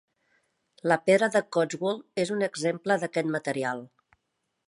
[0.91, 3.85] La pedra de Cotswold és un exemple d'aquest material.